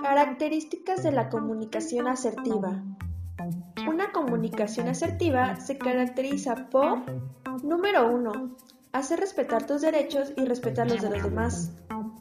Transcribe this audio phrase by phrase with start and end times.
[0.00, 2.84] Características de la comunicación asertiva.
[3.88, 7.02] Una comunicación asertiva se caracteriza por,
[7.64, 8.56] número 1,
[8.92, 11.72] hacer respetar tus derechos y respetar los de los demás.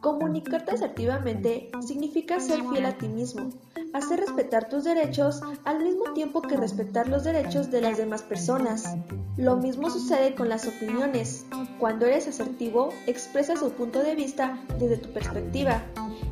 [0.02, 3.52] Comunicarte asertivamente significa ser fiel a ti mismo,
[3.94, 8.96] hacer respetar tus derechos al mismo tiempo que respetar los derechos de las demás personas.
[9.38, 11.46] Lo mismo sucede con las opiniones.
[11.80, 15.84] Cuando eres asertivo, expresas tu punto de vista desde tu perspectiva.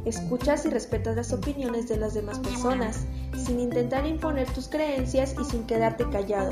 [0.06, 5.46] Escuchas y respetas las opiniones de las demás personas, sin intentar imponer tus creencias y
[5.46, 6.52] sin quedarte callado.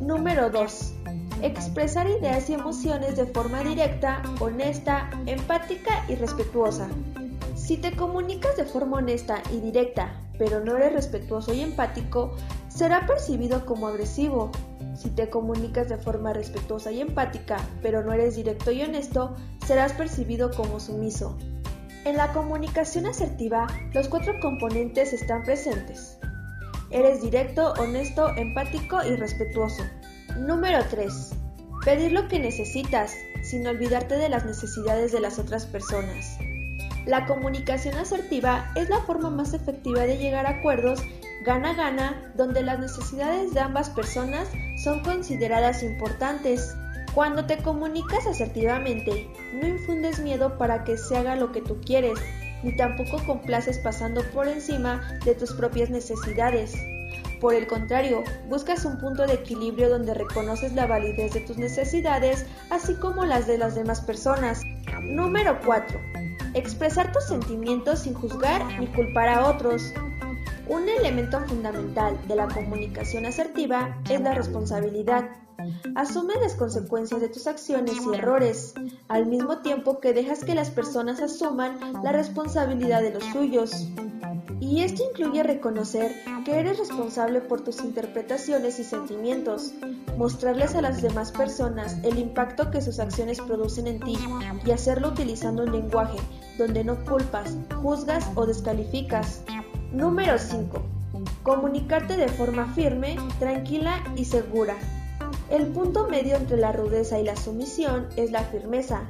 [0.00, 0.94] Número 2.
[1.42, 6.88] Expresar ideas y emociones de forma directa, honesta, empática y respetuosa.
[7.54, 12.36] Si te comunicas de forma honesta y directa, pero no eres respetuoso y empático,
[12.68, 14.50] será percibido como agresivo.
[14.94, 19.92] Si te comunicas de forma respetuosa y empática, pero no eres directo y honesto, serás
[19.92, 21.36] percibido como sumiso.
[22.04, 26.18] En la comunicación asertiva, los cuatro componentes están presentes.
[26.90, 29.82] Eres directo, honesto, empático y respetuoso.
[30.38, 31.32] Número 3.
[31.84, 36.38] Pedir lo que necesitas, sin olvidarte de las necesidades de las otras personas.
[37.08, 41.02] La comunicación asertiva es la forma más efectiva de llegar a acuerdos
[41.42, 44.46] gana-gana donde las necesidades de ambas personas
[44.84, 46.76] son consideradas importantes.
[47.14, 52.18] Cuando te comunicas asertivamente, no infundes miedo para que se haga lo que tú quieres,
[52.62, 56.74] ni tampoco complaces pasando por encima de tus propias necesidades.
[57.40, 62.44] Por el contrario, buscas un punto de equilibrio donde reconoces la validez de tus necesidades,
[62.68, 64.60] así como las de las demás personas.
[65.00, 66.27] Número 4.
[66.58, 69.92] Expresar tus sentimientos sin juzgar ni culpar a otros.
[70.66, 75.30] Un elemento fundamental de la comunicación asertiva es la responsabilidad.
[75.94, 78.74] Asume las consecuencias de tus acciones y errores,
[79.06, 83.86] al mismo tiempo que dejas que las personas asuman la responsabilidad de los suyos.
[84.58, 86.12] Y esto incluye reconocer
[86.44, 89.74] que eres responsable por tus interpretaciones y sentimientos,
[90.16, 94.18] mostrarles a las demás personas el impacto que sus acciones producen en ti
[94.66, 96.18] y hacerlo utilizando un lenguaje
[96.58, 99.42] donde no culpas, juzgas o descalificas.
[99.92, 100.82] Número 5.
[101.42, 104.76] Comunicarte de forma firme, tranquila y segura.
[105.50, 109.06] El punto medio entre la rudeza y la sumisión es la firmeza.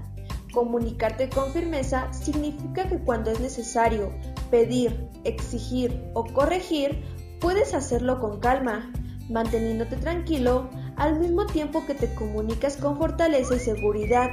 [0.53, 4.12] Comunicarte con firmeza significa que cuando es necesario
[4.50, 7.03] pedir, exigir o corregir,
[7.41, 8.92] puedes hacerlo con calma,
[9.28, 14.30] manteniéndote tranquilo al mismo tiempo que te comunicas con fortaleza y seguridad.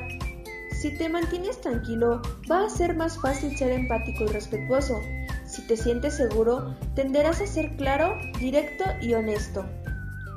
[0.86, 5.02] Si te mantienes tranquilo, va a ser más fácil ser empático y respetuoso.
[5.48, 9.66] Si te sientes seguro, tenderás a ser claro, directo y honesto.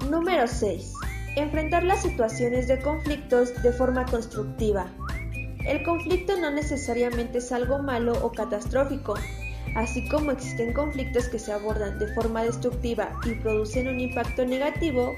[0.08, 0.94] Número 6.
[1.36, 4.86] Enfrentar las situaciones de conflictos de forma constructiva.
[5.66, 9.16] El conflicto no necesariamente es algo malo o catastrófico,
[9.74, 15.12] así como existen conflictos que se abordan de forma destructiva y producen un impacto negativo,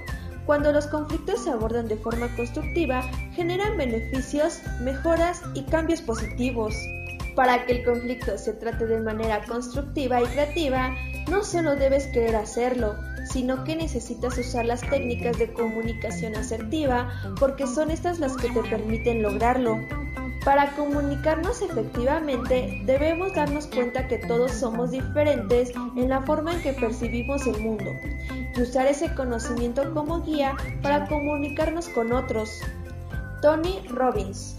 [0.46, 3.02] cuando los conflictos se abordan de forma constructiva,
[3.34, 6.74] generan beneficios, mejoras y cambios positivos.
[7.36, 10.94] Para que el conflicto se trate de manera constructiva y creativa,
[11.30, 12.96] no solo debes querer hacerlo,
[13.30, 17.08] sino que necesitas usar las técnicas de comunicación asertiva
[17.38, 19.78] porque son estas las que te permiten lograrlo.
[20.44, 26.72] Para comunicarnos efectivamente debemos darnos cuenta que todos somos diferentes en la forma en que
[26.72, 27.92] percibimos el mundo
[28.56, 32.60] y usar ese conocimiento como guía para comunicarnos con otros.
[33.42, 34.56] Tony Robbins